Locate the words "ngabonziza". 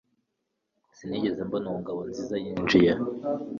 1.81-2.35